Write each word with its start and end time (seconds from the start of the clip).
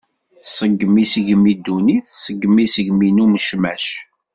Tesgem 0.43 0.95
isegmi 1.03 1.53
ddunit, 1.57 2.05
tesgem 2.09 2.55
isegmi 2.65 3.09
n 3.11 3.23
umecmac. 3.25 3.85